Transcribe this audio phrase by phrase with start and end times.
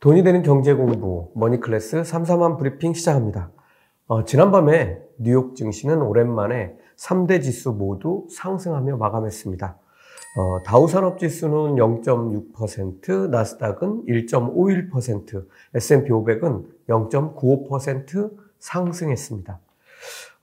[0.00, 3.50] 돈이 되는 경제 공부 머니클래스 3사만 브리핑 시작합니다.
[4.06, 9.76] 어, 지난밤에 뉴욕 증시는 오랜만에 3대 지수 모두 상승하며 마감했습니다.
[10.38, 19.60] 어, 다우 산업 지수는 0.6%, 나스닥은 1.51%, S&P 500은 0.95% 상승했습니다.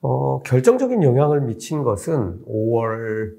[0.02, 3.34] 어, 결정적인 영향을 미친 것은 5월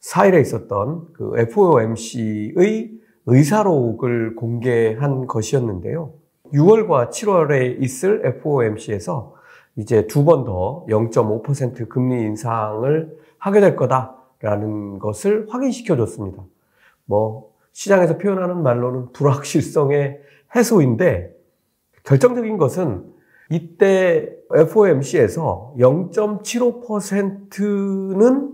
[0.00, 6.12] 4일에 있었던 그 FOMC의 의사록을 공개한 것이었는데요.
[6.52, 9.34] 6월과 7월에 있을 FOMC에서
[9.76, 16.42] 이제 두 번 더 0.5% 금리 인상을 하게 될 거다라는 것을 확인시켜 줬습니다.
[17.06, 20.20] 뭐, 시장에서 표현하는 말로는 불확실성의
[20.54, 21.34] 해소인데,
[22.04, 23.04] 결정적인 것은
[23.50, 28.52] 이때 FOMC에서 0.75%는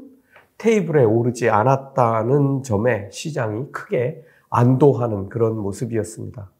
[0.56, 6.50] 테이블에 오르지 않았다는 점에 시장이 크게 안도하는 그런 모습이었습니다.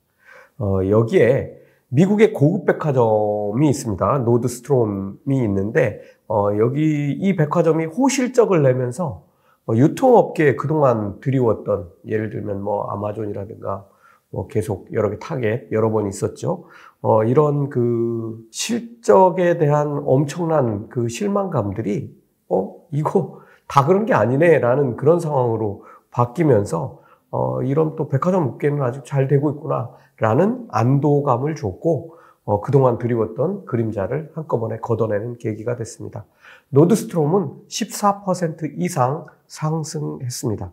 [0.59, 1.59] 어, 여기에
[1.89, 4.19] 미국의 고급 백화점이 있습니다.
[4.19, 9.25] 노드스트롬이 있는데 어, 여기 이 백화점이 호실적을 내면서
[9.67, 13.87] 어, 유통업계에 그동안 드리웠던 예를 들면 뭐 아마존이라든가
[14.31, 16.65] 뭐 계속 여러 개 타겟 여러 번 있었죠.
[17.01, 22.15] 어, 이런 그 실적에 대한 엄청난 그 실망감들이
[22.51, 29.05] 어 이거 다 그런 게 아니네라는 그런 상황으로 바뀌면서 어, 이런 또 백화점 업계는 아직
[29.05, 36.25] 잘 되고 있구나라는 안도감을 줬고 어, 그동안 드리웠던 그림자를 한꺼번에 걷어내는 계기가 됐습니다.
[36.71, 40.71] 노드스트롬은 14% 이상 상승했습니다.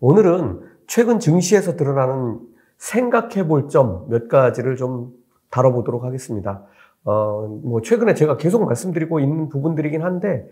[0.00, 2.40] 오늘은 최근 증시에서 드러나는
[2.76, 5.12] 생각해 볼 점 몇 가지를 좀
[5.50, 6.64] 다뤄보도록 하겠습니다.
[7.04, 10.48] 어, 뭐 최근에 제가 계속 말씀드리고 있는 부분들이긴 한데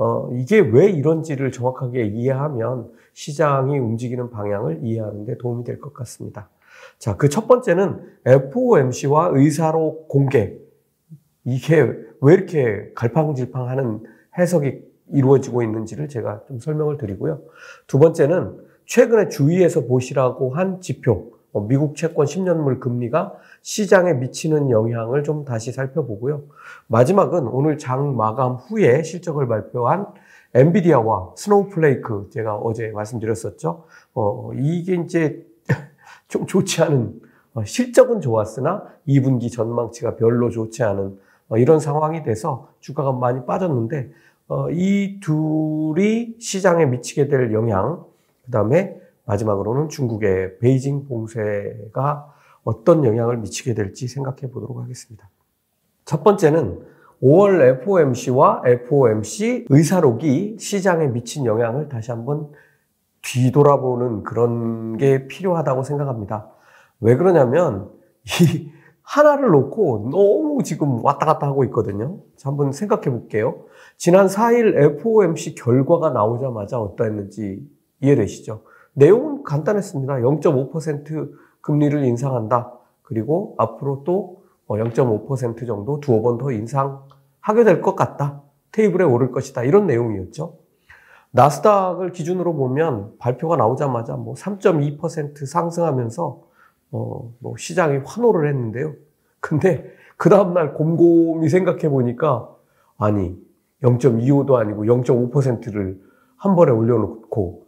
[0.00, 6.48] 어, 이게 왜 이런지를 정확하게 이해하면 시장이 움직이는 방향을 이해하는 데 도움이 될 것 같습니다.
[6.98, 10.56] 자, 그 첫 번째는 FOMC와 의사로 공개.
[11.44, 11.82] 이게
[12.22, 14.00] 왜 이렇게 갈팡질팡하는
[14.38, 14.80] 해석이
[15.12, 17.42] 이루어지고 있는지를 제가 좀 설명을 드리고요.
[17.86, 18.56] 두 번째는
[18.86, 25.72] 최근에 주의해서 보시라고 한 지표, 어, 미국 채권 10년물 금리가 시장에 미치는 영향을 좀 다시
[25.72, 26.42] 살펴보고요.
[26.86, 30.06] 마지막은 오늘 장 마감 후에 실적을 발표한
[30.54, 33.84] 엔비디아와 스노우플레이크 제가 어제 말씀드렸었죠.
[34.14, 35.44] 어, 이게 이제
[36.28, 37.20] 좀 좋지 않은
[37.54, 41.18] 어, 실적은 좋았으나 2분기 전망치가 별로 좋지 않은
[41.48, 44.10] 어, 이런 상황이 돼서 주가가 많이 빠졌는데
[44.48, 48.04] 어, 이 둘이 시장에 미치게 될 영향,
[48.44, 55.28] 그 다음에 마지막으로는 중국의 베이징 봉쇄가 어떤 영향을 미치게 될지 생각해 보도록 하겠습니다.
[56.04, 56.80] 첫 번째는
[57.22, 62.50] 5월 FOMC와 FOMC 의사록이 시장에 미친 영향을 다시 한번
[63.22, 66.50] 뒤돌아보는 그런 게 필요하다고 생각합니다.
[67.00, 67.90] 왜 그러냐면
[68.24, 68.70] 이
[69.02, 72.20] 하나를 놓고 너무 지금 왔다 갔다 하고 있거든요.
[72.36, 73.64] 자, 한번 생각해 볼게요.
[73.96, 77.68] 지난 4일 FOMC 결과가 나오자마자 어떠했는지
[78.00, 78.62] 이해되시죠?
[78.94, 80.14] 내용은 간단했습니다.
[80.14, 81.30] 0.5%
[81.60, 82.72] 금리를 인상한다.
[83.02, 88.42] 그리고 앞으로 또 0.5% 어, 정도 두어 번 더 인상하게 될 것 같다.
[88.72, 89.64] 테이블에 오를 것이다.
[89.64, 90.54] 이런 내용이었죠.
[91.32, 96.40] 나스닥을 기준으로 보면 발표가 나오자마자 뭐 3.2% 상승하면서
[96.92, 98.94] 어, 뭐 시장이 환호를 했는데요.
[99.40, 102.48] 근데 그 다음날 곰곰이 생각해 보니까
[102.98, 103.36] 아니
[103.82, 106.00] 0.25도 아니고 0.5%를
[106.36, 107.66] 한 번에 올려놓고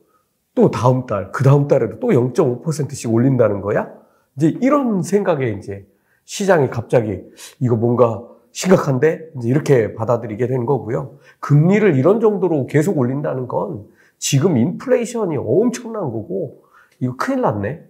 [0.54, 3.90] 또 다음 달, 그 다음 달에도 또 0.5%씩 올린다는 거야?
[4.36, 5.86] 이제 이런 생각에 이제
[6.24, 7.22] 시장이 갑자기
[7.58, 9.30] 이거 뭔가 심각한데?
[9.38, 11.16] 이제 이렇게 받아들이게 된 거고요.
[11.40, 13.86] 금리를 이런 정도로 계속 올린다는 건
[14.18, 16.62] 지금 인플레이션이 엄청난 거고
[17.00, 17.82] 이거 큰일 났네.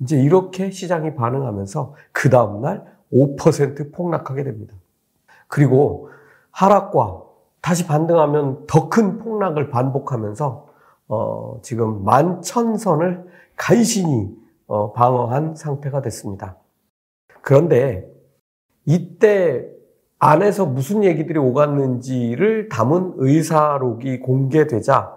[0.00, 4.74] 이제 이렇게 시장이 반응하면서 그 다음날 5% 폭락하게 됩니다.
[5.48, 6.08] 그리고
[6.50, 7.22] 하락과
[7.60, 10.66] 다시 반등하면 더 큰 폭락을 반복하면서
[11.14, 13.24] 어, 지금 만 천선을
[13.56, 14.28] 간신히
[14.66, 16.58] 어, 방어한 상태가 됐습니다.
[17.42, 18.04] 그런데
[18.84, 19.64] 이때
[20.18, 25.16] 안에서 무슨 얘기들이 오갔는지를 담은 의사록이 공개되자,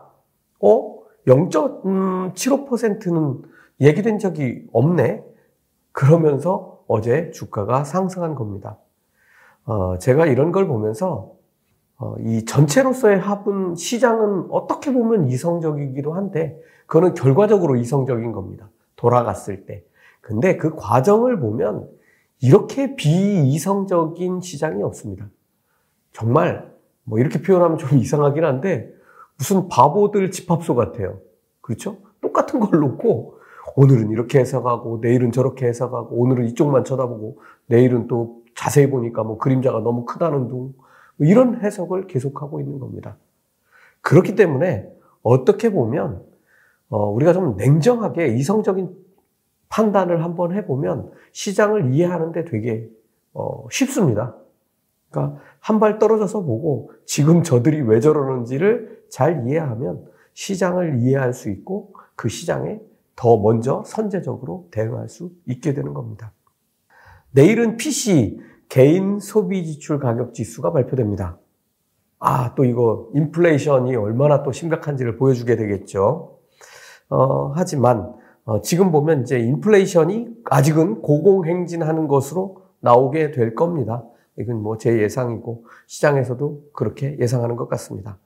[0.59, 0.97] 어?
[1.25, 3.41] 0.75%는
[3.81, 5.23] 얘기된 적이 없네?
[5.91, 8.77] 그러면서 어제 주가가 상승한 겁니다.
[9.65, 11.36] 어, 제가 이런 걸 보면서
[11.99, 18.69] 어, 이 전체로서의 합은 시장은 어떻게 보면 이성적이기도 한데 그거는 결과적으로 이성적인 겁니다.
[18.95, 19.83] 돌아갔을 때.
[20.21, 21.89] 근데 그 과정을 보면
[22.39, 25.27] 이렇게 비이성적인 시장이 없습니다.
[26.13, 26.71] 정말
[27.03, 28.91] 뭐 이렇게 표현하면 좀 이상하긴 한데
[29.37, 31.19] 무슨 바보들 집합소 같아요.
[31.61, 31.97] 그렇죠?
[32.21, 33.37] 똑같은 걸 놓고
[33.75, 39.79] 오늘은 이렇게 해석하고 내일은 저렇게 해석하고 오늘은 이쪽만 쳐다보고 내일은 또 자세히 보니까 뭐 그림자가
[39.79, 40.86] 너무 크다는 둥뭐
[41.19, 43.17] 이런 해석을 계속하고 있는 겁니다.
[44.01, 44.89] 그렇기 때문에
[45.23, 46.23] 어떻게 보면
[46.89, 48.95] 어, 우리가 좀 냉정하게 이성적인
[49.69, 52.89] 판단을 한번 해보면 시장을 이해하는데 되게
[53.33, 54.35] 어, 쉽습니다.
[55.09, 61.93] 그러니까 한 발 떨어져서 보고 지금 저들이 왜 저러는지를 잘 이해하면 시장을 이해할 수 있고
[62.15, 62.79] 그 시장에
[63.15, 66.31] 더 먼저 선제적으로 대응할 수 있게 되는 겁니다.
[67.31, 71.37] 내일은 PC 개인 소비 지출 가격 지수가 발표됩니다.
[72.19, 76.37] 아, 또 이거 인플레이션이 얼마나 또 심각한지를 보여주게 되겠죠.
[77.09, 78.13] 어, 하지만
[78.45, 84.03] 어, 지금 보면 이제 인플레이션이 아직은 고공행진하는 것으로 나오게 될 겁니다.
[84.39, 88.17] 이건 뭐 제 예상이고 시장에서도 그렇게 예상하는 것 같습니다.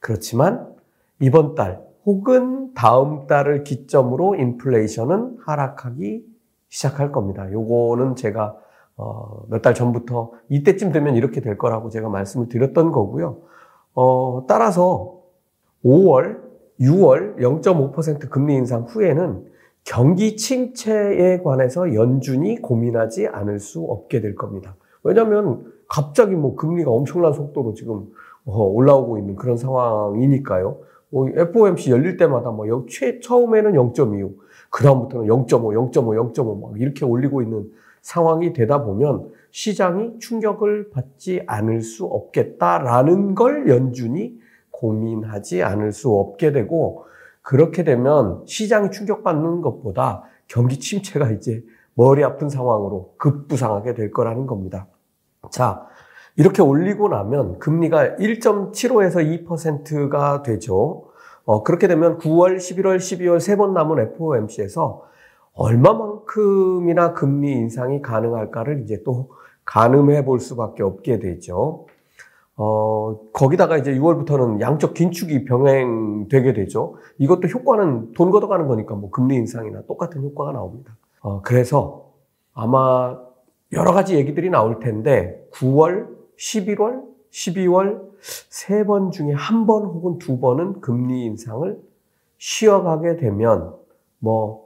[0.00, 0.74] 그렇지만
[1.20, 6.24] 이번 달 혹은 다음 달을 기점으로 인플레이션은 하락하기
[6.68, 7.50] 시작할 겁니다.
[7.50, 8.56] 요거는 제가
[8.96, 13.38] 어, 몇 달 전부터 이때쯤 되면 이렇게 될 거라고 제가 말씀을 드렸던 거고요.
[13.94, 15.20] 어, 따라서
[15.84, 16.38] 5월,
[16.80, 19.44] 6월 0.5% 금리 인상 후에는
[19.84, 24.76] 경기 침체에 관해서 연준이 고민하지 않을 수 없게 될 겁니다.
[25.02, 28.06] 왜냐하면 갑자기 뭐 금리가 엄청난 속도로 지금
[28.44, 30.78] 어, 올라오고 있는 그런 상황이니까요.
[31.10, 34.32] 뭐 FOMC 열릴 때마다 뭐 최, 처음에는 0.25,
[34.70, 37.70] 그 다음부터는 0.5, 0.5, 0.5 막 이렇게 올리고 있는
[38.06, 44.38] 상황이 되다 보면 시장이 충격을 받지 않을 수 없겠다라는 걸 연준이
[44.70, 47.04] 고민하지 않을 수 없게 되고
[47.42, 51.64] 그렇게 되면 시장이 충격받는 것보다 경기 침체가 이제
[51.94, 54.86] 머리 아픈 상황으로 급부상하게 될 거라는 겁니다.
[55.50, 55.84] 자,
[56.36, 61.06] 이렇게 올리고 나면 금리가 1.75에서 2%가 되죠.
[61.44, 65.02] 어, 그렇게 되면 9월, 11월, 12월 세 번 남은 FOMC에서
[65.56, 69.30] 얼마만큼이나 금리 인상이 가능할까를 이제 또
[69.64, 71.86] 가늠해 볼 수밖에 없게 되죠.
[72.56, 76.94] 어, 거기다가 이제 6월부터는 양적 긴축이 병행되게 되죠.
[77.18, 80.96] 이것도 효과는 돈 걷어가는 거니까 뭐 금리 인상이나 똑같은 효과가 나옵니다.
[81.20, 82.12] 어, 그래서
[82.54, 83.18] 아마
[83.72, 86.06] 여러 가지 얘기들이 나올 텐데 9월,
[86.38, 91.78] 11월, 12월 세 번 중에 한 번 혹은 두 번은 금리 인상을
[92.38, 93.74] 쉬어가게 되면
[94.18, 94.65] 뭐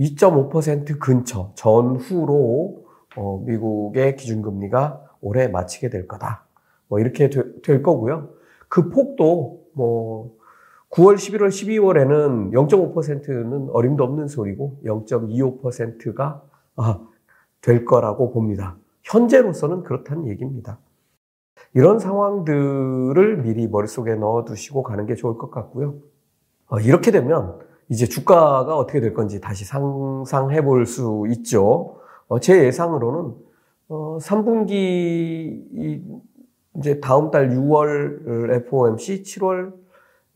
[0.00, 2.84] 2.5% 근처 전후로
[3.16, 6.44] 어, 미국의 기준금리가 올해 마치게 될 거다.
[6.88, 8.30] 뭐 이렇게 되, 될 거고요.
[8.68, 10.36] 그 폭도 뭐
[10.90, 16.42] 9월, 11월, 12월에는 0.5%는 어림도 없는 소리고 0.25%가
[16.76, 17.00] 아,
[17.60, 18.76] 될 거라고 봅니다.
[19.02, 20.78] 현재로서는 그렇다는 얘기입니다.
[21.74, 25.94] 이런 상황들을 미리 머릿속에 넣어 두시고 가는 게 좋을 것 같고요.
[26.68, 31.98] 어, 이렇게 되면 이제 주가가 어떻게 될 건지 다시 상상해 볼 수 있죠.
[32.28, 33.34] 어, 제 예상으로는
[33.88, 35.98] 어, 3분기
[36.76, 39.72] 이제 다음 달 6월 FOMC, 7월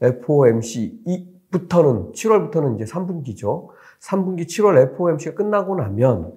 [0.01, 3.69] FOMC부터는 7월부터는 이제 3분기죠.
[4.01, 6.33] 3분기 7월 FOMC가 끝나고 나면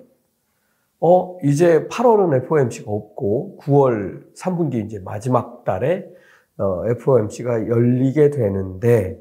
[0.99, 6.07] 어 이제 8월은 FOMC가 없고 9월 3분기 이제 마지막 달에
[6.59, 9.19] 어, FOMC가 열리게 되는데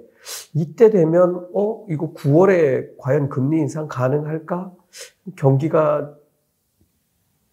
[0.55, 4.73] 이때 되면 어 이거 9월에 과연 금리 인상 가능할까?
[5.37, 6.15] 경기가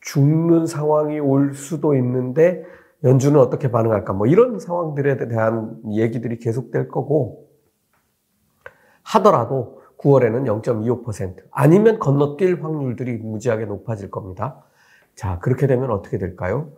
[0.01, 2.63] 죽는 상황이 올 수도 있는데
[3.03, 4.13] 연준은 어떻게 반응할까?
[4.13, 7.49] 뭐 이런 상황들에 대한 얘기들이 계속될 거고
[9.03, 14.63] 하더라도 9월에는 0.25% 아니면 건너뛸 확률들이 무지하게 높아질 겁니다.
[15.15, 16.71] 자, 그렇게 되면 어떻게 될까요?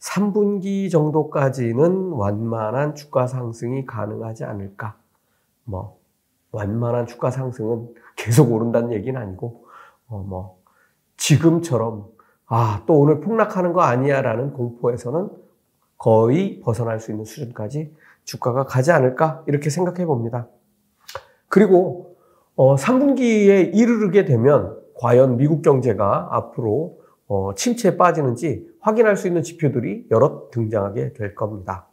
[0.00, 4.96] 3분기 정도까지는 완만한 주가 상승이 가능하지 않을까?
[5.70, 5.98] 뭐
[6.52, 9.66] 완만한 주가 상승은 계속 오른다는 얘기는 아니고
[10.08, 10.58] 어 뭐
[11.16, 12.08] 지금처럼
[12.46, 15.30] 아 또 오늘 폭락하는 거 아니야라는 공포에서는
[15.98, 20.48] 거의 벗어날 수 있는 수준까지 주가가 가지 않을까 이렇게 생각해 봅니다.
[21.48, 22.16] 그리고
[22.56, 26.98] 어 3분기에 이르게 되면 과연 미국 경제가 앞으로
[27.28, 31.86] 어 침체에 빠지는지 확인할 수 있는 지표들이 여러 등장하게 될 겁니다.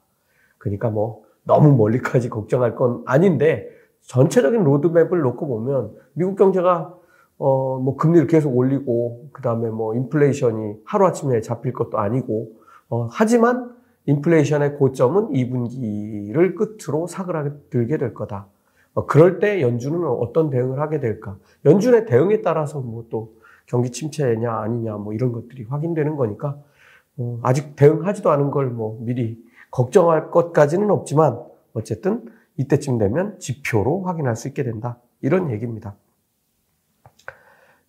[0.57, 3.69] 그러니까 뭐 너무 멀리까지 걱정할 건 아닌데
[4.01, 6.93] 전체적인 로드맵을 놓고 보면 미국 경제가
[7.39, 12.51] 어 뭐 금리를 계속 올리고 그다음에 뭐 인플레이션이 하루아침에 잡힐 것도 아니고
[12.89, 13.71] 어 하지만
[14.07, 18.47] 인플레이션의 고점은 2분기를 끝으로 사그라들게 될 거다.
[18.95, 21.37] 어, 그럴 때 연준은 어떤 대응을 하게 될까?
[21.65, 23.33] 연준의 대응에 따라서 뭐 또
[23.67, 26.57] 경기 침체냐 아니냐 뭐 이런 것들이 확인되는 거니까
[27.17, 29.37] 어, 아직 대응하지도 않은 걸 뭐 미리
[29.71, 31.39] 걱정할 것까지는 없지만
[31.73, 32.25] 어쨌든
[32.57, 34.97] 이때쯤 되면 지표로 확인할 수 있게 된다.
[35.21, 35.95] 이런 얘기입니다.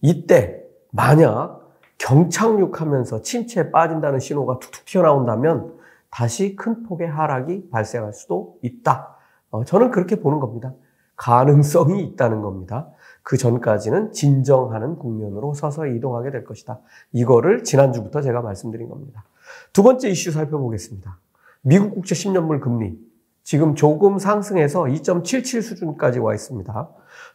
[0.01, 1.61] 이때 만약
[1.99, 5.77] 경착륙하면서 침체에 빠진다는 신호가 툭툭 튀어나온다면
[6.11, 9.17] 다시 큰 폭의 하락이 발생할 수도 있다.
[9.51, 10.73] 어, 저는 그렇게 보는 겁니다.
[11.17, 12.89] 가능성이 있다는 겁니다.
[13.23, 16.81] 그 전까지는 진정하는 국면으로 서서히 이동하게 될 것이다.
[17.13, 19.25] 이거를 지난주부터 제가 말씀드린 겁니다.
[19.73, 21.19] 두 번째 이슈 살펴보겠습니다.
[21.63, 22.97] 미국 국채 10년물 금리.
[23.43, 26.89] 지금 조금 상승해서 2.77 수준까지 와 있습니다.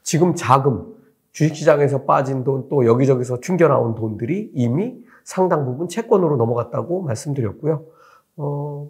[0.03, 0.93] 지금 자금,
[1.31, 7.83] 주식시장에서 빠진 돈, 또 여기저기서 튕겨 나온 돈들이 이미 상당 부분 채권으로 넘어갔다고 말씀드렸고요.
[8.37, 8.89] 어,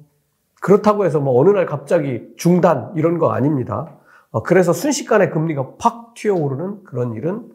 [0.61, 3.95] 그렇다고 해서 뭐 어느 날 갑자기 중단 이런 거 아닙니다.
[4.31, 7.49] 어, 그래서 순식간에 금리가 팍 튀어오르는 그런 일은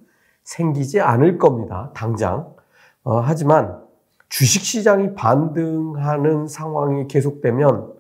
[0.45, 1.91] 생기지 않을 겁니다.
[1.95, 2.55] 당장.
[3.03, 3.83] 어, 하지만
[4.29, 7.93] 주식 시장이 반등하는 상황이 계속되면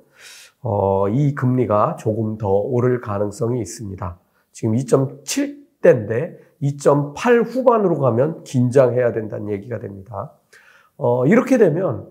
[0.60, 4.18] 어, 이 금리가 조금 더 오를 가능성이 있습니다.
[4.52, 10.32] 지금 2.7대인데 2.8 후반으로 가면 긴장해야 된다는 얘기가 됩니다.
[10.96, 12.08] 어, 이렇게 되면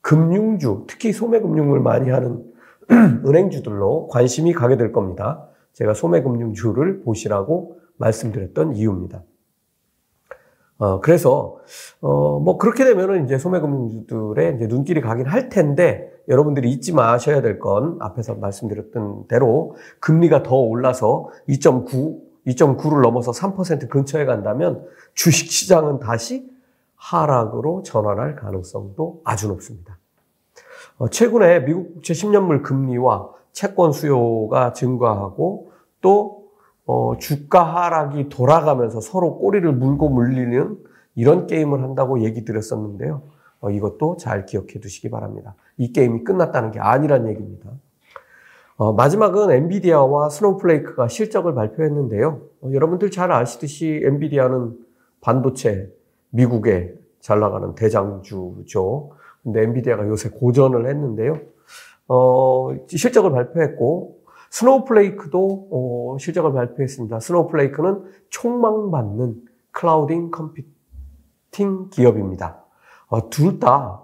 [0.00, 2.44] 금융주, 특히 소매금융을 많이 하는
[2.90, 5.48] 은행주들로 관심이 가게 될 겁니다.
[5.72, 9.22] 제가 소매금융주를 보시라고 말씀드렸던 이유입니다.
[10.78, 11.56] 어, 그래서,
[12.00, 17.58] 어, 뭐, 그렇게 되면은 이제 소매금융주들의 이제 눈길이 가긴 할 텐데, 여러분들이 잊지 마셔야 될
[17.58, 26.00] 건 앞에서 말씀드렸던 대로 금리가 더 올라서 2.9, 2.9를 넘어서 3% 근처에 간다면 주식 시장은
[26.00, 26.48] 다시
[26.96, 29.98] 하락으로 전환할 가능성도 아주 높습니다.
[30.98, 36.35] 어, 최근에 미국 국채 10년물 금리와 채권 수요가 증가하고 또
[36.86, 40.78] 어, 주가 하락이 돌아가면서 서로 꼬리를 물고 물리는
[41.14, 43.22] 이런 게임을 한다고 얘기 드렸었는데요.
[43.60, 45.54] 어, 이것도 잘 기억해 두시기 바랍니다.
[45.76, 47.70] 이 게임이 끝났다는 게 아니란 얘기입니다.
[48.76, 52.40] 어, 마지막은 엔비디아와 스노우플레이크가 실적을 발표했는데요.
[52.60, 54.76] 어, 여러분들 잘 아시듯이 엔비디아는
[55.20, 55.90] 반도체
[56.30, 59.10] 미국에 잘 나가는 대장주죠.
[59.42, 61.40] 근데 엔비디아가 요새 고전을 했는데요.
[62.08, 64.18] 어, 실적을 발표했고
[64.50, 67.20] 스노우플레이크도 어, 실적을 발표했습니다.
[67.20, 72.64] 스노우플레이크는 촉망받는 clouding computing 기업입니다.
[73.08, 74.02] 어, 둘다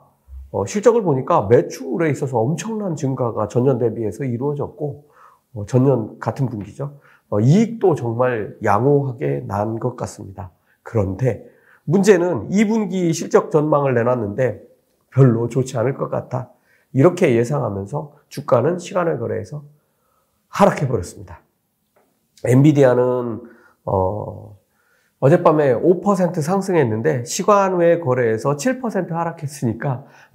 [0.50, 5.04] 어, 실적을 보니까 매출에 있어서 엄청난 증가가 전년 대비해서 이루어졌고
[5.54, 6.98] 어, 전년 같은 분기죠.
[7.30, 10.50] 어, 이익도 정말 양호하게 난 것 같습니다.
[10.82, 11.46] 그런데
[11.84, 14.62] 문제는 2분기 실적 전망을 내놨는데
[15.10, 16.50] 별로 좋지 않을 것 같다.
[16.92, 19.62] 이렇게 예상하면서 주가는 시간을 거래해서
[20.52, 21.40] 하락해 버렸습니다.
[22.44, 23.40] 엔비디아는
[23.84, 24.58] 어,
[25.18, 30.04] 어젯밤에 5% 상승했는데 시간 외 거래에서 7% 하락했으니까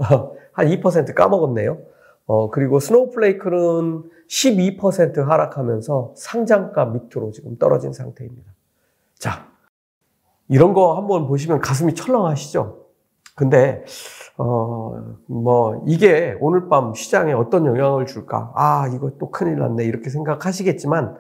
[0.54, 1.78] 한 2% 까먹었네요.
[2.26, 8.52] 어, 그리고 스노우플레이크는 12% 하락하면서 상장가 밑으로 지금 떨어진 상태입니다.
[9.18, 9.48] 자,
[10.50, 12.87] 이런 거 한번 보시면 가슴이 철렁하시죠?
[13.38, 13.86] 근데,
[14.38, 18.52] 어, 뭐, 이게 오늘 밤 시장에 어떤 영향을 줄까?
[18.56, 19.86] 아, 이거 또 큰일 났네.
[19.86, 21.16] 이렇게 생각하시겠지만,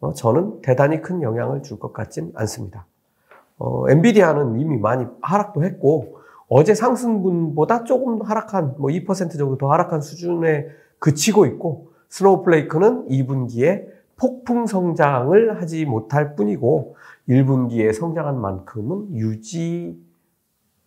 [0.00, 2.86] 어, 저는 대단히 큰 영향을 줄 것 같진 않습니다.
[3.58, 10.02] 어, 엔비디아는 이미 많이 하락도 했고 어제 상승분보다 조금 하락한 뭐 2% 정도 더 하락한
[10.02, 10.66] 수준에
[10.98, 13.86] 그치고 있고 스노우플레이크는 2분기에
[14.16, 16.96] 폭풍 성장을 하지 못할 뿐이고
[17.28, 19.96] 1분기에 성장한 만큼은 유지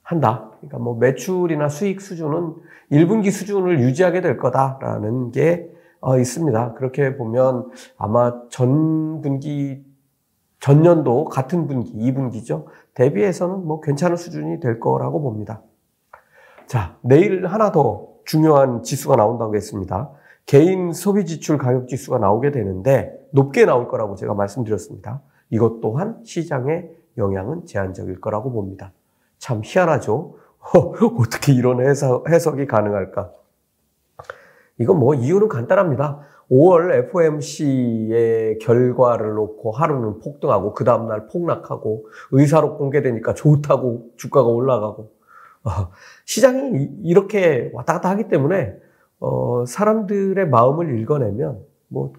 [0.05, 0.51] 한다.
[0.57, 2.53] 그러니까 뭐 매출이나 수익 수준은
[2.91, 5.67] 1분기 수준을 유지하게 될 거다라는 게
[5.99, 6.73] 어, 있습니다.
[6.75, 9.83] 그렇게 보면 아마 전 분기
[10.59, 12.65] 전년도 같은 분기, 2분기죠.
[12.93, 15.63] 대비해서는 뭐 괜찮은 수준이 될 거라고 봅니다.
[16.67, 20.11] 자, 내일 하나 더 중요한 지수가 나온다고 했습니다.
[20.45, 25.21] 개인 소비 지출 가격 지수가 나오게 되는데 높게 나올 거라고 제가 말씀드렸습니다.
[25.49, 28.91] 이것 또한 시장의 영향은 제한적일 거라고 봅니다.
[29.45, 30.37] 참 희한하죠?
[31.19, 33.31] 어떻게 이런 해석, 해석이 가능할까?
[34.79, 36.21] 이건 뭐 이유는 간단합니다.
[36.49, 45.11] 5월 FOMC의 결과를 놓고 하루는 폭등하고 그 다음날 폭락하고 의사록 공개되니까 좋다고 주가가 올라가고
[45.63, 45.69] 어,
[46.25, 48.75] 시장이 이렇게 왔다 갔다 하기 때문에
[49.19, 52.13] 어, 사람들의 마음을 읽어내면 뭐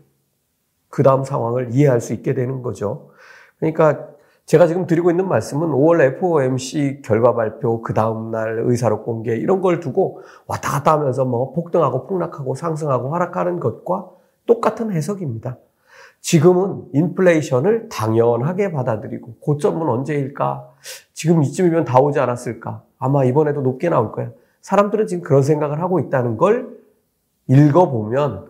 [0.97, 3.11] 그 다음 상황을 이해할 수 있게 되는 거죠.
[3.59, 4.09] 그러니까
[4.47, 9.81] 제가 지금 드리고 있는 말씀은 5월 FOMC 결과 발표, 그 다음날 의사록 공개, 이런 걸
[9.81, 14.09] 두고 왔다 갔다 하면서 뭐 폭등하고 폭락하고 상승하고 하락하는 것과
[14.47, 15.59] 똑같은 해석입니다.
[16.21, 20.71] 지금은 인플레이션을 당연하게 받아들이고 고점은 언제일까?
[21.13, 22.85] 지금 이쯤이면 다 오지 않았을까?
[22.99, 24.31] 아마 이번에도 높게 나올 거야.
[24.63, 26.69] 사람들은 지금 그런 생각을 하고 있다는 걸
[27.49, 28.47] 읽어보면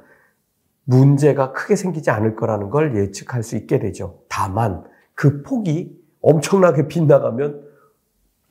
[0.84, 4.18] 문제가 크게 생기지 않을 거라는 걸 예측할 수 있게 되죠.
[4.28, 4.84] 다만
[5.16, 7.66] 그 폭이 엄청나게 빗나가면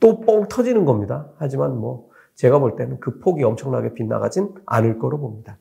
[0.00, 1.28] 또 뻥 터지는 겁니다.
[1.38, 5.56] 하지만 뭐 제가 볼 때는 그 폭이 엄청나게 빗나가진 않을 거로 봅니다.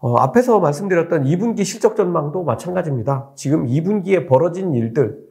[0.00, 3.30] 어, 앞에서 말씀드렸던 2분기 실적 전망도 마찬가지입니다.
[3.36, 5.24] 지금 2분기에 벌어진 일들,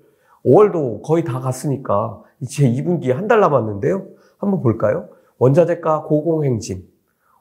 [0.45, 4.05] 5월도 거의 다 갔으니까 이제 2분기에 한 달 남았는데요.
[4.37, 5.09] 한번 볼까요?
[5.39, 6.87] 원자재가 고공행진,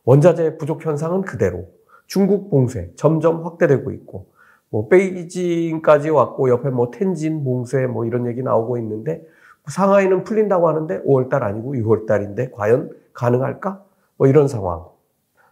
[0.04, 1.68] 원자재 부족 현상은 그대로,
[2.06, 4.26] 중국 봉쇄 점점 확대되고 있고,
[4.74, 9.24] 뭐 베이징까지 왔고 옆에 뭐 텐진 봉쇄 뭐 이런 얘기 나오고 있는데
[9.68, 13.80] 상하이는 풀린다고 하는데 5월달 아니고 6월달인데 과연 가능할까?
[14.16, 14.84] 뭐 이런 상황.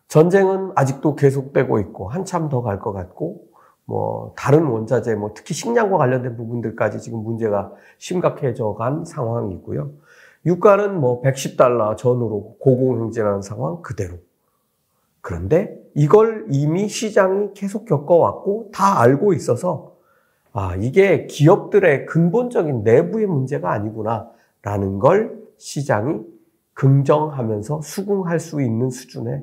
[0.08, 3.44] 전쟁은 아직도 계속되고 있고 한참 더 갈 것 같고
[3.84, 9.88] 뭐 다른 원자재 뭐 특히 식량과 관련된 부분들까지 지금 문제가 심각해져 간 상황이고요.
[10.46, 14.16] 유가는 뭐 110달러 전후로 고공행진하는 상황 그대로.
[15.20, 19.96] 그런데 이걸 이미 시장이 계속 겪어왔고 다 알고 있어서
[20.52, 26.20] 아, 이게 기업들의 근본적인 내부의 문제가 아니구나라는 걸 시장이
[26.74, 29.42] 긍정하면서 수긍할 수 있는 수준에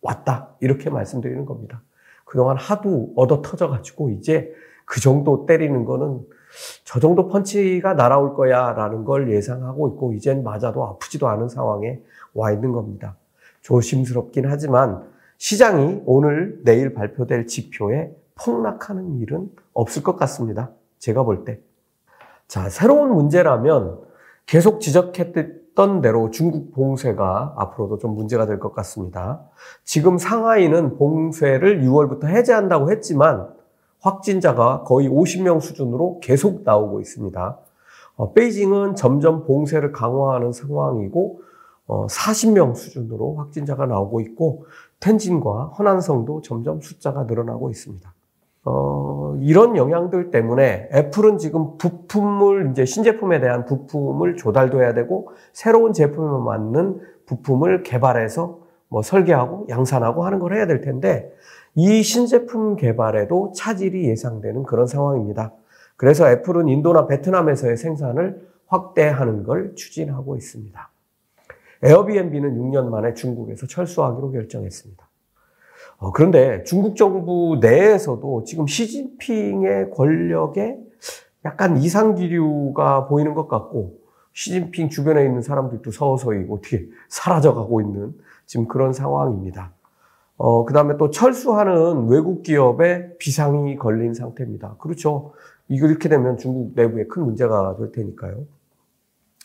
[0.00, 0.54] 왔다.
[0.60, 1.82] 이렇게 말씀드리는 겁니다.
[2.24, 4.52] 그동안 하도 얻어 터져가지고 이제
[4.84, 6.20] 그 정도 때리는 거는
[6.84, 12.00] 저 정도 펀치가 날아올 거야 라는 걸 예상하고 있고 이젠 맞아도 아프지도 않은 상황에
[12.34, 13.16] 와 있는 겁니다.
[13.62, 15.11] 조심스럽긴 하지만
[15.42, 20.70] 시장이 오늘 내일 발표될 지표에 폭락하는 일은 없을 것 같습니다.
[21.00, 21.58] 제가 볼 때.
[22.46, 23.98] 자, 새로운 문제라면
[24.46, 29.42] 계속 지적했던 대로 중국 봉쇄가 앞으로도 좀 문제가 될 것 같습니다.
[29.82, 33.48] 지금 상하이는 봉쇄를 6월부터 해제한다고 했지만
[33.98, 37.58] 확진자가 거의 50명 수준으로 계속 나오고 있습니다.
[38.14, 41.51] 어, 베이징은 점점 봉쇄를 강화하는 상황이고 어,
[42.08, 44.66] 40명 수준으로 확진자가 나오고 있고
[45.00, 48.12] 텐진과 허난성도 점점 숫자가 늘어나고 있습니다.
[48.64, 56.44] 어, 이런 영향들 때문에 애플은 지금 부품을 이제 신제품에 대한 부품을 조달돼야 되고 새로운 제품에
[56.44, 61.32] 맞는 부품을 개발해서 뭐 설계하고 양산하고 하는 걸 해야 될 텐데
[61.74, 65.52] 이 신제품 개발에도 차질이 예상되는 그런 상황입니다.
[65.96, 70.91] 그래서 애플은 인도나 베트남에서의 생산을 확대하는 걸 추진하고 있습니다.
[71.82, 75.08] 에어비앤비는 6년 만에 중국에서 철수하기로 결정했습니다.
[75.98, 80.76] 어, 그런데 중국 정부 내에서도 지금 시진핑의 권력에
[81.44, 83.98] 약간 이상기류가 보이는 것 같고
[84.32, 88.14] 시진핑 주변에 있는 사람들도 서서히 어떻게 사라져가고 있는
[88.46, 89.72] 지금 그런 상황입니다.
[90.36, 94.76] 어, 그 다음에 또 철수하는 외국 기업에 비상이 걸린 상태입니다.
[94.78, 95.32] 그렇죠.
[95.68, 98.44] 이거 이렇게 되면 중국 내부에 큰 문제가 될 테니까요.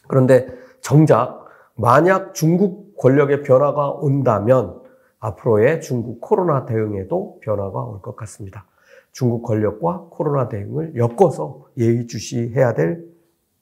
[0.08, 0.48] 그런데
[0.82, 1.47] 정작
[1.78, 4.82] 만약 중국 권력의 변화가 온다면
[5.20, 8.66] 앞으로의 중국 코로나 대응에도 변화가 올 것 같습니다.
[9.12, 13.06] 중국 권력과 코로나 대응을 엮어서 예의주시해야 될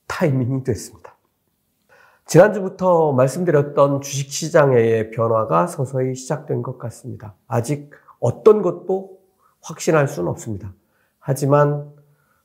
[0.08, 1.15] 타이밍이 됐습니다.
[2.25, 7.36] 지난주부터 말씀드렸던 주식시장의 변화가 서서히 시작된 것 같습니다.
[7.47, 9.19] 아직 어떤 것도
[9.62, 10.73] 확신할 수는 없습니다.
[11.19, 11.91] 하지만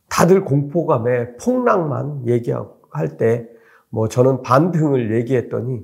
[0.08, 3.48] 다들 공포감에 폭락만 얘기할 때,
[3.90, 5.82] 뭐 저는 반등을 얘기했더니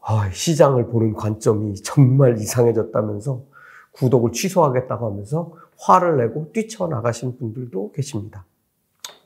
[0.00, 3.42] 아, 시장을 보는 관점이 정말 이상해졌다면서
[3.92, 8.44] 구독을 취소하겠다고 하면서 화를 내고 뛰쳐나가신 분들도 계십니다.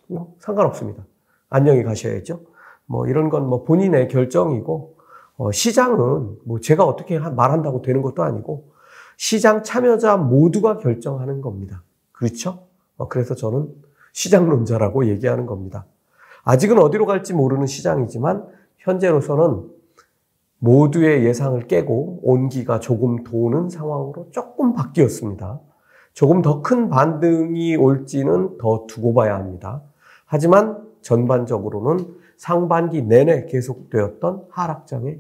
[0.07, 1.05] 뭐 상관없습니다.
[1.51, 2.41] 안녕히 가셔야죠.
[2.87, 4.97] 뭐 이런 건 뭐 본인의 결정이고
[5.37, 8.73] 어, 시장은 뭐 제가 어떻게 말한다고 되는 것도 아니고
[9.17, 11.83] 시장 참여자 모두가 결정하는 겁니다.
[12.13, 12.67] 그렇죠?
[12.97, 13.69] 어, 그래서 저는
[14.13, 15.87] 시장론자라고 얘기하는 겁니다.
[16.45, 18.47] 아직은 어디로 갈지 모르는 시장이지만
[18.79, 19.71] 현재로서는
[20.59, 25.61] 모두의 예상을 깨고 온기가 조금 도는 상황으로 조금 바뀌었습니다.
[26.15, 29.83] 조금 더 큰 반등이 올지는 더 두고 봐야 합니다.
[30.27, 35.19] 하지만 전반적으로는 상반기 내내 계속되었던 하락장에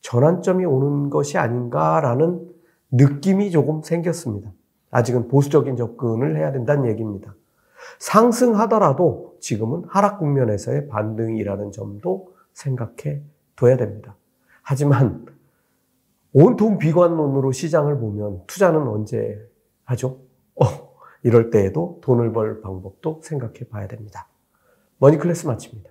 [0.00, 2.48] 전환점이 오는 것이 아닌가라는
[2.90, 4.50] 느낌이 조금 생겼습니다.
[4.90, 7.34] 아직은 보수적인 접근을 해야 된다는 얘기입니다.
[7.98, 13.22] 상승하더라도 지금은 하락 국면에서의 반등이라는 점도 생각해
[13.56, 14.16] 둬야 됩니다.
[14.62, 15.26] 하지만
[16.32, 19.38] 온통 비관론으로 시장을 보면 투자는 언제
[19.84, 20.18] 하죠?
[20.54, 24.28] 어, 이럴 때에도 돈을 벌 방법도 생각해 봐야 됩니다.
[24.98, 25.90] 머니클래스 마칩니다.